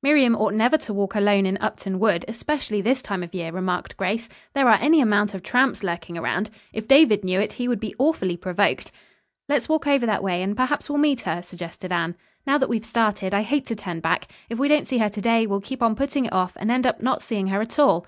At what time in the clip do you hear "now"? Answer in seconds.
12.46-12.58